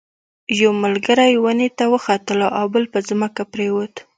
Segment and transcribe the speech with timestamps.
[0.61, 3.93] یو ملګری ونې ته وختلو او بل په ځمکه پریوت.